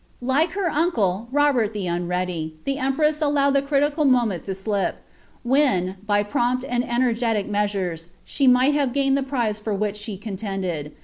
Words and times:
Uks 0.23 0.53
her 0.55 0.67
uncle, 0.67 1.27
Robert 1.31 1.73
the 1.73 1.85
Unready, 1.85 2.57
ihe 2.67 2.75
empress 2.75 3.21
allowed 3.21 3.51
the 3.51 3.61
critical 3.61 4.03
tnomtat 4.03 4.41
to 4.45 4.55
slip, 4.55 5.03
when, 5.43 5.97
by 6.07 6.23
prompt 6.23 6.65
and 6.67 6.83
energetic 6.83 7.47
measures, 7.47 8.07
she 8.25 8.47
migbl 8.47 8.73
have 8.73 8.93
gatnad 8.93 9.19
tlte 9.19 9.25
priie 9.29 9.61
for 9.61 9.75
which 9.75 9.95
she 9.97 10.17
contended. 10.17 10.93